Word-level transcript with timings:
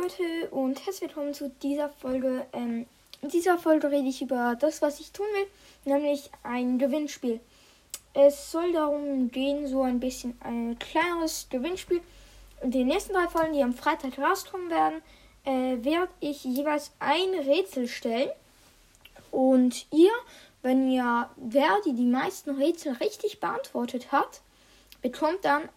Leute 0.00 0.48
und 0.50 0.84
herzlich 0.84 1.08
willkommen 1.08 1.34
zu 1.34 1.50
dieser 1.60 1.88
Folge. 1.88 2.46
Ähm, 2.52 2.86
in 3.20 3.30
dieser 3.30 3.58
Folge 3.58 3.90
rede 3.90 4.08
ich 4.08 4.22
über 4.22 4.56
das, 4.60 4.80
was 4.80 5.00
ich 5.00 5.10
tun 5.10 5.26
will, 5.34 5.92
nämlich 5.92 6.30
ein 6.44 6.78
Gewinnspiel. 6.78 7.40
Es 8.14 8.52
soll 8.52 8.72
darum 8.72 9.28
gehen, 9.32 9.66
so 9.66 9.82
ein 9.82 9.98
bisschen 9.98 10.38
ein 10.40 10.78
kleineres 10.78 11.48
Gewinnspiel. 11.50 12.00
In 12.62 12.70
den 12.70 12.86
nächsten 12.86 13.12
drei 13.12 13.26
Folgen, 13.26 13.54
die 13.54 13.62
am 13.62 13.74
Freitag 13.74 14.18
rauskommen 14.18 14.70
werden, 14.70 15.02
äh, 15.44 15.82
werde 15.84 16.12
ich 16.20 16.44
jeweils 16.44 16.92
ein 17.00 17.34
Rätsel 17.34 17.88
stellen. 17.88 18.30
Und 19.32 19.86
ihr, 19.92 20.12
wenn 20.62 20.88
ihr, 20.92 21.28
wer 21.36 21.76
die 21.84 21.94
die 21.94 22.06
meisten 22.06 22.50
Rätsel 22.50 22.92
richtig 22.92 23.40
beantwortet 23.40 24.12
hat, 24.12 24.42
bekommt 25.02 25.44
dann 25.44 25.68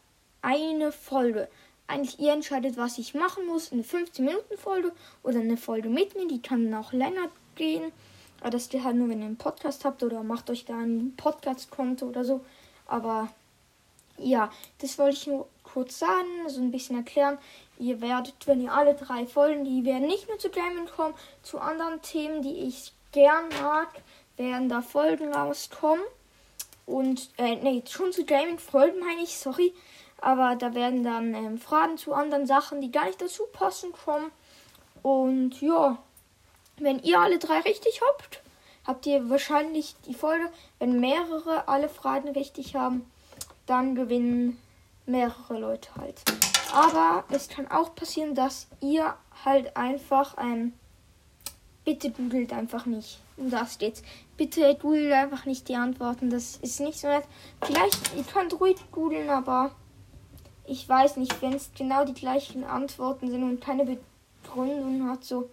eine 0.44 0.92
Folge 0.92 1.48
eigentlich 1.92 2.20
ihr 2.20 2.34
entscheidet, 2.34 2.78
was 2.78 2.98
ich 2.98 3.14
machen 3.14 3.46
muss. 3.46 3.72
Eine 3.72 3.84
15-Minuten-Folge 3.84 4.92
oder 5.24 5.40
eine 5.40 5.58
Folge 5.58 5.90
mit 5.90 6.16
mir. 6.16 6.28
Die 6.28 6.42
kann 6.42 6.74
auch 6.74 6.94
länger 6.94 7.30
gehen. 7.56 7.92
Aber 8.40 8.50
das 8.50 8.70
geht 8.70 8.84
halt 8.84 8.96
nur, 8.96 9.10
wenn 9.10 9.20
ihr 9.20 9.28
einen 9.28 9.38
Podcast 9.38 9.86
habt 9.86 10.02
oder 10.02 10.24
macht 10.24 10.50
euch 10.50 10.66
da 10.66 10.78
ein 10.78 11.14
Podcast-Konto 11.16 12.08
oder 12.08 12.26
so. 12.26 12.42
Aber 12.88 13.30
ja, 14.18 14.52
das 14.80 14.98
wollte 14.98 15.16
ich 15.16 15.28
nur 15.28 15.48
kurz 15.64 16.00
sagen, 16.00 16.28
so 16.48 16.62
ein 16.62 16.72
bisschen 16.72 16.98
erklären. 16.98 17.38
Ihr 17.78 18.02
werdet, 18.02 18.36
wenn 18.46 18.62
ihr 18.62 18.72
alle 18.72 18.96
drei 18.96 19.26
Folgen, 19.26 19.64
die 19.64 19.86
werden 19.86 20.08
nicht 20.08 20.28
nur 20.28 20.40
zu 20.40 20.50
Gaming 20.50 20.88
kommen, 20.88 21.14
zu 21.44 21.60
anderen 21.60 22.02
Themen, 22.02 22.42
die 22.42 22.68
ich 22.68 22.94
gern 23.12 23.46
mag, 23.62 23.90
werden 24.38 24.70
da 24.70 24.82
Folgen 24.82 25.34
rauskommen. 25.34 26.04
Und, 26.86 27.30
äh, 27.38 27.56
nee, 27.56 27.84
schon 27.88 28.12
zu 28.12 28.26
Gaming-Folgen 28.26 29.00
meine 29.00 29.22
ich, 29.22 29.38
sorry. 29.38 29.74
Aber 30.22 30.56
da 30.56 30.76
werden 30.76 31.04
dann 31.04 31.34
ähm, 31.34 31.58
Fragen 31.58 31.98
zu 31.98 32.14
anderen 32.14 32.46
Sachen, 32.46 32.80
die 32.80 32.92
gar 32.92 33.06
nicht 33.06 33.22
dazu 33.22 33.44
passen, 33.52 33.92
kommen. 33.92 34.32
Und 35.02 35.62
ja, 35.62 35.98
wenn 36.78 37.00
ihr 37.00 37.20
alle 37.20 37.40
drei 37.40 37.60
richtig 37.60 38.02
habt, 38.08 38.42
habt 38.86 39.06
ihr 39.08 39.30
wahrscheinlich 39.30 39.96
die 40.06 40.14
Folge. 40.14 40.50
Wenn 40.80 41.00
mehrere 41.00 41.68
alle 41.68 41.90
Fragen 41.90 42.30
richtig 42.30 42.76
haben, 42.76 43.10
dann 43.66 43.96
gewinnen 43.96 44.60
mehrere 45.06 45.60
Leute 45.60 45.90
halt. 45.96 46.22
Aber 46.74 47.24
es 47.30 47.50
kann 47.50 47.70
auch 47.70 47.96
passieren, 47.96 48.36
dass 48.36 48.68
ihr 48.80 49.16
halt 49.44 49.76
einfach 49.76 50.38
ähm, 50.40 50.74
bitte 51.84 52.12
googelt 52.12 52.54
einfach 52.54 52.86
nicht. 52.86 53.20
Und 53.38 53.50
das 53.50 53.74
steht's. 53.74 54.04
Bitte 54.38 54.76
googelt 54.76 55.12
einfach 55.14 55.46
nicht 55.46 55.68
die 55.68 55.76
Antworten. 55.76 56.30
Das 56.30 56.58
ist 56.58 56.80
nicht 56.80 57.00
so 57.00 57.08
nett. 57.08 57.26
Vielleicht, 57.64 58.16
ihr 58.16 58.24
könnt 58.24 58.60
ruhig 58.60 58.78
googeln, 58.92 59.30
aber 59.30 59.72
ich 60.66 60.88
weiß 60.88 61.18
nicht, 61.18 61.42
wenn 61.42 61.54
es 61.54 61.72
genau 61.76 62.06
die 62.06 62.14
gleichen 62.14 62.64
Antworten 62.64 63.30
sind 63.30 63.44
und 63.44 63.62
keine 63.62 63.86
Begründung 64.44 65.10
hat, 65.10 65.24
so 65.24 65.50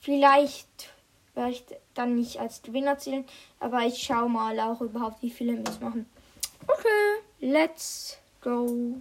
vielleicht 0.00 0.90
werde 1.34 1.52
ich 1.52 1.64
dann 1.94 2.16
nicht 2.16 2.38
als 2.38 2.62
Gewinner 2.62 2.98
zählen, 2.98 3.24
aber 3.58 3.80
ich 3.80 4.02
schaue 4.02 4.28
mal 4.28 4.58
auch 4.60 4.80
überhaupt, 4.80 5.22
wie 5.22 5.30
viele 5.30 5.52
mitmachen. 5.52 6.06
Okay, 6.66 7.22
let's 7.40 8.18
go. 8.40 8.94